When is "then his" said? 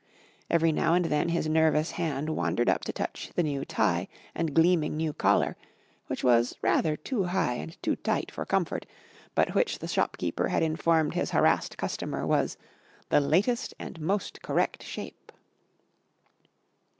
1.05-1.47